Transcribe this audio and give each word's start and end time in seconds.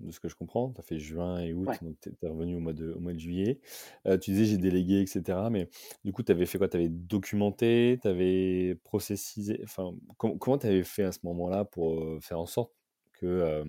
de 0.00 0.10
ce 0.10 0.20
que 0.20 0.28
je 0.28 0.34
comprends. 0.34 0.70
Tu 0.72 0.80
as 0.80 0.84
fait 0.84 0.98
juin 0.98 1.40
et 1.40 1.52
août, 1.52 1.68
donc 1.82 1.96
tu 2.00 2.10
es, 2.10 2.28
revenu 2.28 2.56
au 2.56 2.60
mois 2.60 2.72
de, 2.72 2.92
au 2.92 3.00
mois 3.00 3.12
de 3.12 3.18
juillet. 3.18 3.60
Euh, 4.06 4.18
tu 4.18 4.32
disais 4.32 4.44
j'ai 4.44 4.58
délégué, 4.58 5.00
etc. 5.00 5.38
Mais 5.50 5.68
du 6.04 6.12
coup, 6.12 6.22
tu 6.22 6.32
avais 6.32 6.46
fait 6.46 6.58
quoi? 6.58 6.68
Tu 6.68 6.76
avais 6.76 6.88
documenté, 6.88 7.98
tu 8.00 8.08
avais 8.08 8.76
processisé. 8.84 9.60
Enfin, 9.64 9.94
comment 10.18 10.58
tu 10.58 10.66
avais 10.66 10.84
fait 10.84 11.04
à 11.04 11.12
ce 11.12 11.20
moment-là 11.24 11.64
pour 11.64 12.00
euh, 12.00 12.18
faire 12.20 12.40
en 12.40 12.46
sorte 12.46 12.72
que 13.12 13.64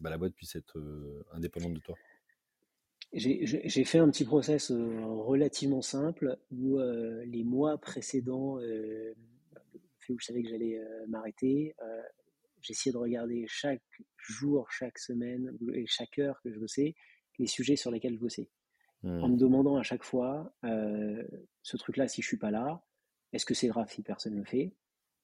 bah, 0.00 0.10
la 0.10 0.16
boîte 0.16 0.32
puisse 0.32 0.56
être 0.56 0.78
indépendante 1.32 1.74
de 1.74 1.80
toi? 1.80 1.96
J'ai 3.12 3.84
fait 3.84 3.98
un 3.98 4.08
petit 4.10 4.24
process 4.24 4.70
relativement 4.70 5.82
simple 5.82 6.38
où 6.52 6.78
les 7.26 7.44
mois 7.44 7.78
précédents, 7.78 8.58
où 8.58 10.18
je 10.18 10.24
savais 10.24 10.42
que 10.42 10.48
j'allais 10.48 10.80
m'arrêter, 11.08 11.74
j'essayais 12.64 12.92
de 12.92 12.98
regarder 12.98 13.44
chaque 13.46 13.82
jour, 14.18 14.70
chaque 14.70 14.98
semaine 14.98 15.56
et 15.72 15.86
chaque 15.86 16.18
heure 16.18 16.40
que 16.42 16.52
je 16.52 16.58
bossais, 16.58 16.94
les 17.38 17.46
sujets 17.46 17.76
sur 17.76 17.90
lesquels 17.90 18.14
je 18.14 18.20
bossais. 18.20 18.48
En 19.04 19.28
me 19.28 19.34
mmh. 19.34 19.36
demandant 19.36 19.76
à 19.76 19.82
chaque 19.82 20.02
fois, 20.02 20.54
euh, 20.64 21.22
ce 21.62 21.76
truc-là, 21.76 22.08
si 22.08 22.22
je 22.22 22.26
suis 22.26 22.38
pas 22.38 22.50
là, 22.50 22.82
est-ce 23.32 23.44
que 23.44 23.52
c'est 23.52 23.68
grave 23.68 23.90
si 23.90 24.02
personne 24.02 24.32
ne 24.32 24.38
le 24.38 24.46
fait? 24.46 24.72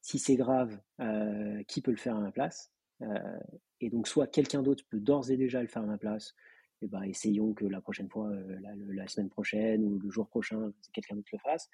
Si 0.03 0.19
c'est 0.19 0.37
grave, 0.37 0.79
euh, 1.01 1.63
qui 1.65 1.81
peut 1.81 1.91
le 1.91 1.97
faire 1.97 2.17
à 2.17 2.21
ma 2.21 2.31
place? 2.31 2.73
Euh, 3.01 3.39
Et 3.81 3.89
donc, 3.89 4.07
soit 4.07 4.27
quelqu'un 4.27 4.63
d'autre 4.63 4.85
peut 4.91 5.01
d'ores 5.01 5.31
et 5.31 5.39
déjà 5.39 5.63
le 5.63 5.69
faire 5.69 5.83
à 5.83 5.87
ma 5.87 5.97
place, 5.97 6.35
et 6.83 6.87
eh 6.87 6.89
ben, 6.89 7.03
essayons 7.03 7.53
que 7.55 7.65
la 7.67 7.81
prochaine 7.81 8.09
fois, 8.09 8.31
la, 8.61 8.71
la, 8.75 9.07
semaine 9.07 9.29
prochaine 9.29 9.85
ou 9.85 9.99
le 9.99 10.11
jour 10.11 10.29
prochain, 10.29 10.73
quelqu'un 10.95 11.15
d'autre 11.15 11.29
le 11.33 11.39
fasse. 11.39 11.69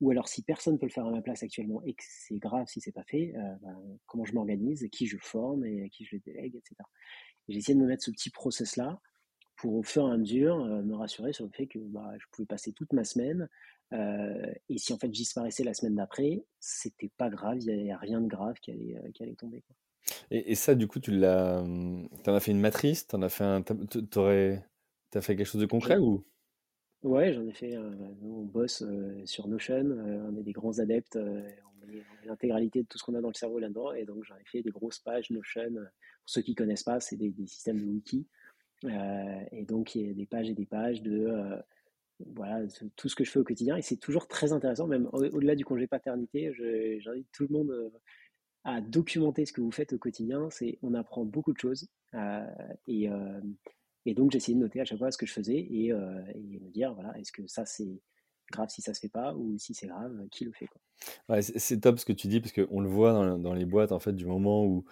Ou 0.00 0.10
alors, 0.10 0.28
si 0.28 0.42
personne 0.42 0.74
ne 0.74 0.78
peut 0.78 0.86
le 0.86 0.92
faire 0.92 1.06
à 1.06 1.10
ma 1.10 1.22
place 1.22 1.42
actuellement 1.42 1.82
et 1.84 1.94
que 1.94 2.02
c'est 2.06 2.38
grave 2.38 2.66
si 2.66 2.80
c'est 2.80 2.92
pas 2.92 3.04
fait, 3.04 3.32
euh, 3.36 3.54
ben, 3.62 3.98
comment 4.06 4.24
je 4.24 4.34
m'organise, 4.34 4.86
qui 4.92 5.06
je 5.06 5.16
forme 5.18 5.64
et 5.64 5.84
à 5.84 5.88
qui 5.88 6.04
je 6.04 6.16
le 6.16 6.20
délègue, 6.20 6.54
etc. 6.54 6.74
J'ai 7.48 7.58
essayé 7.58 7.74
de 7.74 7.80
me 7.80 7.86
mettre 7.86 8.04
ce 8.04 8.10
petit 8.10 8.30
process-là 8.30 9.00
pour, 9.56 9.74
au 9.74 9.82
fur 9.82 10.06
et 10.08 10.12
à 10.12 10.16
mesure, 10.16 10.62
euh, 10.64 10.82
me 10.82 10.94
rassurer 10.94 11.32
sur 11.32 11.46
le 11.46 11.50
fait 11.50 11.66
que 11.66 11.78
bah, 11.78 12.12
je 12.18 12.26
pouvais 12.30 12.46
passer 12.46 12.72
toute 12.72 12.92
ma 12.92 13.04
semaine. 13.04 13.48
Euh, 13.92 14.52
et 14.68 14.78
si 14.78 14.92
en 14.92 14.98
fait 14.98 15.06
je 15.06 15.12
disparaissais 15.12 15.64
la 15.64 15.72
semaine 15.72 15.94
d'après, 15.94 16.44
c'était 16.60 17.10
pas 17.16 17.30
grave, 17.30 17.58
il 17.60 17.84
n'y 17.84 17.92
a 17.92 17.98
rien 17.98 18.20
de 18.20 18.26
grave 18.26 18.56
qui 18.60 18.72
allait, 18.72 18.96
qui 19.14 19.22
allait 19.22 19.36
tomber. 19.36 19.62
Quoi. 19.62 19.76
Et, 20.30 20.52
et, 20.52 20.54
ça, 20.54 20.74
du 20.74 20.86
coup, 20.86 21.00
tu 21.00 21.10
l'as, 21.10 21.60
hum, 21.60 22.08
en 22.26 22.34
as 22.34 22.40
fait 22.40 22.50
une 22.50 22.60
matrice, 22.60 23.06
tu 23.06 23.16
en 23.16 23.22
as 23.22 23.28
fait 23.28 23.44
un, 23.44 23.62
t'aurais, 23.62 24.64
as 25.14 25.20
fait 25.20 25.36
quelque 25.36 25.46
chose 25.46 25.60
de 25.60 25.66
concret 25.66 25.98
ou? 25.98 26.24
Ouais, 27.06 27.32
j'en 27.32 27.46
ai 27.46 27.52
fait. 27.52 27.78
on 27.78 28.42
bosse 28.42 28.82
sur 29.26 29.46
Notion. 29.46 29.96
on 30.28 30.36
est 30.36 30.42
des 30.42 30.50
grands 30.50 30.80
adeptes. 30.80 31.14
on 31.14 31.86
met, 31.86 32.02
l'intégralité 32.24 32.82
de 32.82 32.88
tout 32.88 32.98
ce 32.98 33.04
qu'on 33.04 33.14
a 33.14 33.20
dans 33.20 33.28
le 33.28 33.34
cerveau 33.34 33.60
là-dedans. 33.60 33.92
Et 33.92 34.04
donc, 34.04 34.24
j'en 34.24 34.34
ai 34.34 34.44
fait 34.44 34.60
des 34.60 34.70
grosses 34.70 34.98
pages 34.98 35.30
Notion. 35.30 35.72
Pour 35.72 35.84
ceux 36.24 36.42
qui 36.42 36.50
ne 36.50 36.56
connaissent 36.56 36.82
pas, 36.82 36.98
c'est 36.98 37.16
des, 37.16 37.32
systèmes 37.46 37.78
de 37.78 37.86
wiki. 37.86 38.26
et 38.82 39.64
donc, 39.64 39.94
il 39.94 40.08
y 40.08 40.10
a 40.10 40.14
des 40.14 40.26
pages 40.26 40.50
et 40.50 40.54
des 40.54 40.66
pages 40.66 41.00
de 41.00 41.62
voilà, 42.34 42.66
tout 42.96 43.08
ce 43.08 43.14
que 43.14 43.22
je 43.22 43.30
fais 43.30 43.38
au 43.38 43.44
quotidien. 43.44 43.76
Et 43.76 43.82
c'est 43.82 43.98
toujours 43.98 44.26
très 44.26 44.52
intéressant, 44.52 44.88
même 44.88 45.08
au-delà 45.12 45.54
du 45.54 45.64
congé 45.64 45.86
paternité. 45.86 46.52
J'invite 46.98 47.28
tout 47.30 47.46
le 47.48 47.54
monde 47.54 47.92
à 48.64 48.80
documenter 48.80 49.46
ce 49.46 49.52
que 49.52 49.60
vous 49.60 49.70
faites 49.70 49.92
au 49.92 49.98
quotidien. 49.98 50.48
On 50.82 50.94
apprend 50.94 51.24
beaucoup 51.24 51.52
de 51.52 51.58
choses. 51.60 51.88
et, 52.88 53.08
et 54.06 54.14
donc, 54.14 54.34
essayé 54.34 54.54
de 54.54 54.60
noter 54.60 54.80
à 54.80 54.84
chaque 54.84 54.98
fois 54.98 55.10
ce 55.10 55.18
que 55.18 55.26
je 55.26 55.32
faisais 55.32 55.66
et, 55.68 55.92
euh, 55.92 56.22
me 56.34 56.70
dire, 56.70 56.94
voilà, 56.94 57.18
est-ce 57.18 57.32
que 57.32 57.46
ça, 57.46 57.66
c'est 57.66 58.00
grave 58.52 58.68
si 58.70 58.80
ça 58.80 58.94
se 58.94 59.00
fait 59.00 59.08
pas 59.08 59.34
ou 59.34 59.58
si 59.58 59.74
c'est 59.74 59.88
grave, 59.88 60.28
qui 60.30 60.44
le 60.44 60.52
fait 60.52 60.68
quoi. 60.68 61.42
C'est 61.42 61.80
top 61.80 61.98
ce 61.98 62.04
que 62.04 62.12
tu 62.12 62.28
dis 62.28 62.40
parce 62.40 62.52
qu'on 62.52 62.80
le 62.80 62.88
voit 62.88 63.12
dans, 63.12 63.36
dans, 63.36 63.52
les 63.52 63.64
boîtes, 63.64 63.90
en 63.90 63.98
fait, 63.98 64.12
du 64.12 64.24
moment 64.24 64.64
où, 64.64 64.84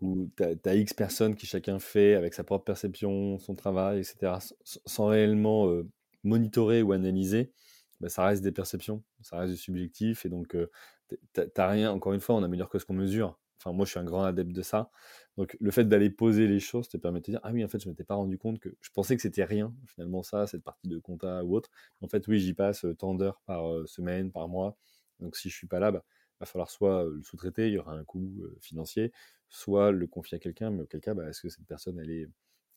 où 0.00 0.30
tu 0.36 0.68
as, 0.68 0.74
X 0.74 0.94
personnes 0.94 1.36
qui 1.36 1.46
chacun 1.46 1.78
fait 1.78 2.14
avec 2.14 2.32
sa 2.32 2.44
propre 2.44 2.64
perception, 2.64 3.38
son 3.38 3.54
travail, 3.54 3.98
etc., 3.98 4.38
sans 4.64 5.06
réellement 5.06 5.68
euh, 5.68 5.86
monitorer 6.24 6.80
ou 6.80 6.92
analyser, 6.92 7.52
bah, 8.00 8.08
ça 8.08 8.24
reste 8.24 8.42
des 8.42 8.52
perceptions, 8.52 9.02
ça 9.20 9.36
reste 9.36 9.52
du 9.52 9.58
subjectif 9.58 10.24
et 10.24 10.30
donc 10.30 10.56
euh, 10.56 10.70
tu 11.08 11.40
n'as 11.56 11.68
rien, 11.68 11.92
encore 11.92 12.14
une 12.14 12.20
fois, 12.20 12.34
on 12.34 12.42
améliore 12.42 12.70
que 12.70 12.78
ce 12.78 12.86
qu'on 12.86 12.94
mesure. 12.94 13.38
Moi, 13.66 13.84
je 13.86 13.90
suis 13.90 14.00
un 14.00 14.04
grand 14.04 14.24
adepte 14.24 14.52
de 14.52 14.62
ça. 14.62 14.90
Donc, 15.36 15.56
le 15.60 15.70
fait 15.70 15.84
d'aller 15.84 16.10
poser 16.10 16.46
les 16.48 16.60
choses 16.60 16.88
te 16.88 16.96
permet 16.96 17.20
de 17.20 17.24
te 17.26 17.30
dire 17.30 17.40
Ah 17.42 17.52
oui, 17.52 17.64
en 17.64 17.68
fait, 17.68 17.78
je 17.80 17.86
ne 17.86 17.92
m'étais 17.92 18.04
pas 18.04 18.14
rendu 18.14 18.38
compte 18.38 18.58
que 18.58 18.70
je 18.80 18.90
pensais 18.90 19.16
que 19.16 19.22
c'était 19.22 19.44
rien, 19.44 19.74
finalement, 19.86 20.22
ça, 20.22 20.46
cette 20.46 20.62
partie 20.64 20.88
de 20.88 20.98
compta 20.98 21.44
ou 21.44 21.54
autre. 21.56 21.70
En 22.00 22.08
fait, 22.08 22.26
oui, 22.28 22.38
j'y 22.40 22.54
passe 22.54 22.84
euh, 22.84 22.94
tant 22.94 23.14
d'heures 23.14 23.40
par 23.46 23.70
euh, 23.70 23.86
semaine, 23.86 24.32
par 24.32 24.48
mois. 24.48 24.76
Donc, 25.20 25.36
si 25.36 25.48
je 25.50 25.54
ne 25.54 25.58
suis 25.58 25.66
pas 25.68 25.78
là, 25.80 25.90
bah, 25.92 26.04
va 26.40 26.46
falloir 26.46 26.70
soit 26.70 27.04
euh, 27.06 27.14
le 27.16 27.22
sous-traiter, 27.22 27.68
il 27.68 27.74
y 27.74 27.78
aura 27.78 27.92
un 27.94 28.04
coût 28.04 28.42
financier, 28.60 29.12
soit 29.48 29.92
le 29.92 30.06
confier 30.06 30.36
à 30.36 30.38
quelqu'un. 30.40 30.70
Mais 30.70 30.82
auquel 30.82 31.00
cas, 31.00 31.14
bah, 31.14 31.28
est-ce 31.28 31.42
que 31.42 31.48
cette 31.48 31.66
personne, 31.66 31.98
elle 32.00 32.10
est 32.10 32.28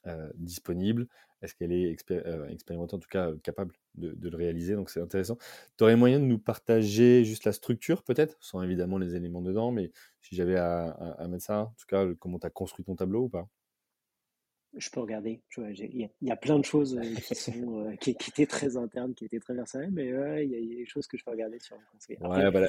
euh, 0.08 0.30
disponible? 0.36 1.08
Est-ce 1.42 1.56
qu'elle 1.56 1.72
est, 1.72 1.96
euh, 2.12 2.48
expérimentée, 2.48 2.96
en 2.96 3.00
tout 3.00 3.10
cas 3.10 3.30
euh, 3.30 3.38
capable 3.44 3.74
de, 3.96 4.30
le 4.30 4.38
réaliser? 4.38 4.76
Donc 4.76 4.90
c'est 4.90 5.02
intéressant. 5.02 5.38
Tu 5.78 5.84
aurais 5.84 5.96
moyen 5.96 6.20
de 6.20 6.26
nous 6.26 6.40
partager 6.40 7.24
juste 7.26 7.46
la 7.46 7.54
structure, 7.54 8.04
peut-être, 8.04 8.38
sans 8.40 8.62
évidemment 8.62 8.98
les 8.98 9.16
éléments 9.16 9.42
dedans, 9.42 9.72
mais 9.72 9.92
si 10.22 10.36
j'avais 10.36 10.56
à, 10.58 10.90
à, 10.90 11.28
mettre 11.28 11.44
ça, 11.44 11.62
en 11.62 11.76
tout 11.78 11.86
cas, 11.88 12.06
comment 12.20 12.40
tu 12.40 12.48
as 12.48 12.50
construit 12.50 12.86
ton 12.86 12.96
tableau 12.96 13.24
ou 13.24 13.30
pas? 13.30 13.48
Je 14.78 14.90
peux 14.90 15.00
regarder. 15.00 15.42
Il 15.58 16.10
y, 16.22 16.32
a 16.32 16.36
plein 16.36 16.60
de 16.60 16.66
choses 16.66 16.98
euh, 16.98 17.16
qui, 17.16 17.36
sont, 17.36 17.88
euh, 17.88 17.96
qui, 17.96 18.12
étaient 18.12 18.46
très 18.46 18.78
internes, 18.78 19.14
qui 19.14 19.26
étaient 19.26 19.40
très 19.40 19.56
personnelles, 19.56 19.92
mais 19.92 20.08
il 20.44 20.52
y, 20.52 20.74
a 20.74 20.78
des 20.78 20.86
choses 20.86 21.08
que 21.08 21.18
je 21.18 21.24
peux 21.24 21.32
regarder 21.32 21.60
sur 21.60 21.78
ouais, 22.22 22.52
bah, 22.52 22.68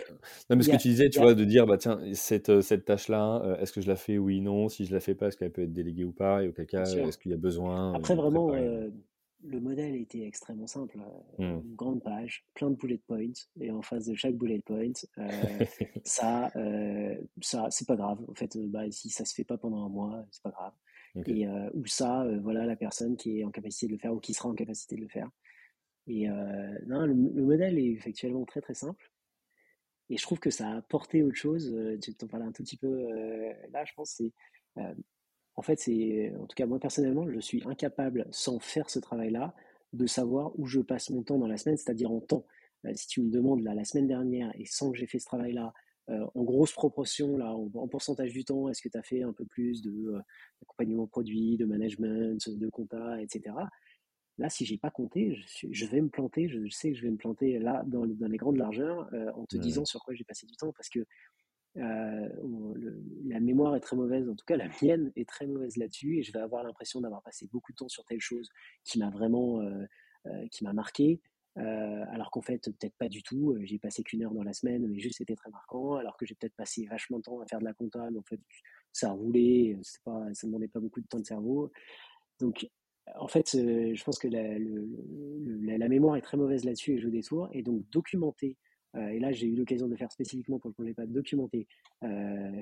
Non, 0.50 0.56
mais 0.56 0.62
ce 0.62 0.70
que 0.70 0.76
tu 0.76 0.88
disais, 0.88 1.10
tu 1.10 1.20
vois, 1.20 1.34
de 1.34 1.44
dire, 1.44 1.66
bah, 1.66 1.78
tiens, 1.78 2.00
cette, 2.14 2.48
euh, 2.48 2.60
cette 2.60 2.84
tâche-là, 2.84 3.58
est-ce 3.60 3.72
que 3.72 3.80
je 3.80 3.88
la 3.88 3.96
fais 3.96 4.18
Oui, 4.18 4.40
non. 4.40 4.68
Si 4.68 4.86
je 4.86 4.92
la 4.92 5.00
fais 5.00 5.14
pas, 5.14 5.28
est-ce 5.28 5.36
qu'elle 5.36 5.52
peut 5.52 5.62
être 5.62 5.72
déléguée 5.72 6.04
ou 6.04 6.12
pas 6.12 6.42
Et 6.42 6.48
auquel 6.48 6.66
cas, 6.66 6.84
est-ce 6.84 7.18
qu'il 7.18 7.30
y 7.30 7.34
a 7.34 7.38
besoin 7.38 7.94
Après, 7.94 8.14
vraiment, 8.14 8.52
le 9.42 9.60
modèle 9.60 9.94
était 9.94 10.26
extrêmement 10.26 10.66
simple. 10.66 10.98
Mmh. 11.38 11.44
Une 11.44 11.74
grande 11.76 12.02
page, 12.02 12.44
plein 12.54 12.70
de 12.70 12.74
bullet 12.74 12.98
points, 13.06 13.32
et 13.60 13.70
en 13.70 13.82
face 13.82 14.06
de 14.06 14.14
chaque 14.14 14.34
bullet 14.34 14.60
point, 14.60 14.92
ça, 16.04 16.50
ça 17.40 17.66
c'est 17.70 17.86
pas 17.86 17.96
grave. 17.96 18.18
En 18.28 18.34
fait, 18.34 18.56
bah, 18.68 18.90
si 18.90 19.10
ça 19.10 19.24
se 19.24 19.34
fait 19.34 19.44
pas 19.44 19.58
pendant 19.58 19.84
un 19.84 19.88
mois, 19.88 20.24
c'est 20.30 20.42
pas 20.42 20.50
grave. 20.50 20.72
Et, 21.24 21.46
euh, 21.46 21.70
ou 21.74 21.86
ça, 21.86 22.22
euh, 22.22 22.38
voilà 22.40 22.66
la 22.66 22.76
personne 22.76 23.16
qui 23.16 23.40
est 23.40 23.44
en 23.44 23.50
capacité 23.50 23.86
de 23.86 23.92
le 23.92 23.98
faire 23.98 24.12
ou 24.12 24.20
qui 24.20 24.34
sera 24.34 24.48
en 24.48 24.54
capacité 24.54 24.96
de 24.96 25.00
le 25.00 25.08
faire. 25.08 25.30
Et 26.06 26.28
euh, 26.28 26.78
non, 26.86 27.06
le, 27.06 27.14
modèle 27.14 27.78
est 27.78 27.90
effectivement 27.90 28.44
très 28.44 28.60
très 28.60 28.74
simple. 28.74 29.10
Et 30.08 30.16
je 30.16 30.22
trouve 30.22 30.38
que 30.38 30.50
ça 30.50 30.68
a 30.68 30.76
apporté 30.76 31.22
autre 31.22 31.36
chose. 31.36 31.74
Tu 32.00 32.14
t'en 32.14 32.28
parlais 32.28 32.46
un 32.46 32.52
tout 32.52 32.62
petit 32.62 32.76
peu 32.76 33.08
là, 33.72 33.84
je 33.84 33.92
pense. 33.94 34.10
C'est, 34.10 34.32
en 35.56 35.62
fait, 35.62 35.80
c'est, 35.80 36.32
en 36.38 36.46
tout 36.46 36.54
cas, 36.54 36.66
moi 36.66 36.78
personnellement, 36.78 37.28
je 37.28 37.40
suis 37.40 37.62
incapable, 37.66 38.28
sans 38.30 38.60
faire 38.60 38.88
ce 38.88 39.00
travail-là, 39.00 39.52
de 39.94 40.06
savoir 40.06 40.56
où 40.60 40.66
je 40.66 40.80
passe 40.80 41.10
mon 41.10 41.24
temps 41.24 41.38
dans 41.38 41.48
la 41.48 41.56
semaine, 41.56 41.76
c'est-à-dire 41.76 42.12
en 42.12 42.20
temps. 42.20 42.46
si 42.94 43.08
tu 43.08 43.20
me 43.20 43.30
demandes 43.30 43.64
là, 43.64 43.74
la 43.74 43.84
semaine 43.84 44.06
dernière, 44.06 44.52
et 44.54 44.64
sans 44.64 44.92
que 44.92 44.98
j'ai 44.98 45.08
fait 45.08 45.18
ce 45.18 45.26
travail-là, 45.26 45.74
euh, 46.08 46.24
en 46.34 46.44
grosse 46.44 46.72
proportion, 46.72 47.36
là, 47.36 47.52
en, 47.52 47.88
pourcentage 47.88 48.32
du 48.32 48.44
temps, 48.44 48.68
est-ce 48.68 48.80
que 48.80 48.88
tu 48.88 48.96
as 48.96 49.02
fait 49.02 49.22
un 49.22 49.32
peu 49.32 49.44
plus 49.44 49.82
de 49.82 49.90
euh, 49.90 50.20
d'accompagnement 50.60 51.06
produit, 51.06 51.56
de 51.56 51.64
management, 51.64 52.48
de 52.48 52.68
compta, 52.68 53.20
etc. 53.20 53.54
Là, 54.38 54.48
si 54.48 54.64
j'ai 54.64 54.78
pas 54.78 54.90
compté, 54.90 55.36
je, 55.70 55.86
vais 55.86 56.00
me 56.00 56.08
planter. 56.08 56.48
Je, 56.48 56.68
sais 56.68 56.92
que 56.92 56.98
je 56.98 57.02
vais 57.02 57.10
me 57.10 57.16
planter 57.16 57.58
là 57.58 57.82
dans, 57.86 58.04
les 58.04 58.36
grandes 58.36 58.58
largeurs 58.58 59.08
euh, 59.14 59.32
en 59.32 59.46
te 59.46 59.56
disant 59.56 59.84
sur 59.84 60.04
quoi 60.04 60.14
j'ai 60.14 60.24
passé 60.24 60.46
du 60.46 60.54
temps 60.56 60.72
parce 60.72 60.88
que 60.88 61.04
la 61.74 63.40
mémoire 63.40 63.76
est 63.76 63.80
très 63.80 63.96
mauvaise, 63.96 64.26
en 64.30 64.34
tout 64.34 64.46
cas 64.46 64.56
la 64.56 64.68
mienne 64.80 65.12
est 65.14 65.28
très 65.28 65.46
mauvaise 65.46 65.76
là-dessus 65.76 66.18
et 66.18 66.22
je 66.22 66.32
vais 66.32 66.38
avoir 66.38 66.64
l'impression 66.64 67.02
d'avoir 67.02 67.22
passé 67.22 67.46
beaucoup 67.52 67.72
de 67.72 67.76
temps 67.76 67.88
sur 67.88 68.02
telle 68.06 68.20
chose 68.20 68.48
qui 68.82 68.98
m'a 68.98 69.10
vraiment 69.10 69.60
qui 70.50 70.64
m'a 70.64 70.72
marqué 70.72 71.20
alors 71.56 72.30
qu'en 72.30 72.42
fait, 72.42 72.62
peut-être 72.64 72.96
pas 72.98 73.08
du 73.08 73.22
tout. 73.22 73.56
J'ai 73.62 73.78
passé 73.78 74.02
qu'une 74.02 74.22
heure 74.22 74.34
dans 74.34 74.42
la 74.42 74.52
semaine, 74.52 74.86
mais 74.86 74.98
juste 74.98 75.18
c'était 75.18 75.36
très 75.36 75.50
marquant. 75.50 75.94
Alors 75.94 76.16
que 76.16 76.26
j'ai 76.26 76.34
peut-être 76.34 76.56
passé 76.56 76.86
vachement 76.86 77.18
de 77.18 77.22
temps 77.22 77.40
à 77.40 77.46
faire 77.46 77.60
de 77.60 77.64
la 77.64 77.72
compta, 77.72 78.10
mais 78.10 78.18
en 78.18 78.24
fait, 78.24 78.40
ça 78.92 79.10
roulait, 79.10 79.78
pas, 80.04 80.26
ça 80.32 80.46
demandait 80.46 80.68
pas 80.68 80.80
beaucoup 80.80 81.00
de 81.00 81.06
temps 81.06 81.20
de 81.20 81.26
cerveau. 81.26 81.70
Donc, 82.40 82.68
en 83.14 83.28
fait, 83.28 83.50
je 83.52 84.04
pense 84.04 84.18
que 84.18 84.28
la, 84.28 85.88
mémoire 85.88 86.16
est 86.16 86.22
très 86.22 86.36
mauvaise 86.36 86.64
là-dessus 86.64 86.94
et 86.94 86.98
joue 86.98 87.10
des 87.10 87.22
tours. 87.22 87.48
Et 87.52 87.62
donc, 87.62 87.88
documenter, 87.90 88.56
et 88.94 89.18
là, 89.18 89.32
j'ai 89.32 89.46
eu 89.46 89.54
l'occasion 89.54 89.88
de 89.88 89.96
faire 89.96 90.10
spécifiquement 90.10 90.58
pour 90.58 90.70
le 90.70 90.74
congé 90.74 90.94
pas 90.94 91.06
documenter 91.06 91.68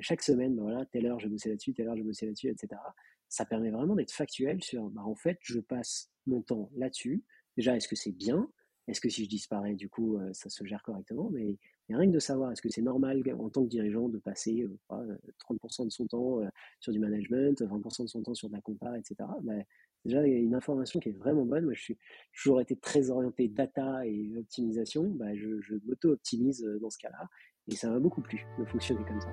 chaque 0.01 0.23
semaine, 0.23 0.55
ben 0.55 0.63
voilà, 0.63 0.85
telle 0.87 1.07
heure 1.07 1.21
je 1.21 1.29
bossais 1.29 1.49
là-dessus, 1.49 1.75
telle 1.75 1.89
heure 1.89 1.97
je 1.97 2.03
bossais 2.03 2.27
là-dessus, 2.27 2.49
etc. 2.49 2.81
Ça 3.29 3.45
permet 3.45 3.71
vraiment 3.71 3.95
d'être 3.97 4.13
factuel 4.13 4.63
sur, 4.63 4.91
bah, 4.91 5.03
en 5.05 5.15
fait, 5.15 5.39
je 5.43 5.61
passe 5.61 6.11
mon 6.27 6.43
temps 6.43 6.71
là-dessus. 6.77 7.25
Déjà, 7.57 7.77
est-ce 7.77 7.89
que 7.89 7.97
c'est 7.97 8.13
bien? 8.13 8.49
Est-ce 8.87 9.01
que 9.01 9.09
si 9.09 9.25
je 9.25 9.29
disparais, 9.29 9.75
du 9.75 9.89
coup, 9.89 10.19
ça 10.33 10.51
se 10.51 10.65
gère 10.65 10.83
correctement? 10.83 11.31
Mais, 11.33 11.57
rien 11.89 12.07
que 12.07 12.15
de 12.15 12.19
savoir, 12.19 12.53
est-ce 12.53 12.63
que 12.63 12.69
c'est 12.69 12.83
normal 12.83 13.23
en 13.39 13.49
tant 13.49 13.63
que 13.63 13.69
dirigeant 13.69 14.09
de 14.09 14.19
passer 14.19 14.69
30% 14.91 15.87
de 15.87 15.91
son 15.91 16.07
temps 16.07 16.41
sur 16.81 16.93
du 16.93 16.99
management, 16.99 17.63
20% 17.63 18.03
de 18.03 18.09
son 18.09 18.23
temps 18.23 18.35
sur 18.35 18.49
de 18.49 18.55
la 18.55 18.61
compta, 18.61 18.99
etc. 18.99 19.17
Ben, 19.43 19.65
déjà, 20.05 20.27
il 20.27 20.33
y 20.33 20.37
a 20.37 20.39
une 20.39 20.55
information 20.55 21.01
qui 21.01 21.11
est 21.11 21.13
vraiment 21.13 21.47
bonne. 21.47 21.65
Moi, 21.65 21.75
je 21.75 21.83
suis 21.83 21.99
toujours 22.35 22.61
été 22.61 22.77
très 22.77 23.11
orienté 23.11 23.49
data 23.49 24.07
et 24.07 24.37
optimisation. 24.37 25.05
Ben, 25.05 25.35
je, 25.35 25.61
je 25.63 25.77
m'auto-optimise 25.87 26.63
dans 26.81 26.91
ce 26.91 26.99
cas-là. 26.99 27.29
Et 27.69 27.77
ça 27.77 27.89
m'a 27.89 27.99
beaucoup 27.99 28.21
plu 28.21 28.45
de 28.59 28.65
fonctionner 28.65 29.05
comme 29.07 29.21
ça. 29.21 29.33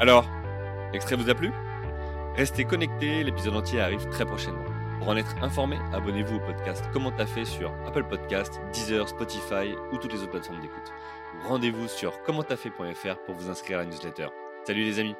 Alors, 0.00 0.30
l'extrait 0.92 1.16
vous 1.16 1.28
a 1.28 1.34
plu? 1.34 1.50
Restez 2.36 2.64
connectés, 2.64 3.24
l'épisode 3.24 3.54
entier 3.54 3.80
arrive 3.80 4.06
très 4.10 4.26
prochainement. 4.26 4.75
Pour 4.98 5.08
en 5.08 5.16
être 5.16 5.36
informé, 5.42 5.78
abonnez-vous 5.92 6.36
au 6.36 6.40
podcast 6.40 6.84
Comment 6.92 7.12
t'as 7.12 7.26
fait 7.26 7.44
sur 7.44 7.72
Apple 7.86 8.04
Podcast, 8.04 8.60
Deezer, 8.72 9.08
Spotify 9.08 9.74
ou 9.92 9.98
toutes 9.98 10.12
les 10.12 10.22
autres 10.22 10.30
plateformes 10.30 10.60
d'écoute. 10.60 10.92
Rendez-vous 11.44 11.86
sur 11.86 12.22
commenttafait.fr 12.22 13.16
pour 13.26 13.34
vous 13.34 13.50
inscrire 13.50 13.78
à 13.78 13.82
la 13.82 13.88
newsletter. 13.88 14.28
Salut 14.64 14.84
les 14.84 14.98
amis 14.98 15.14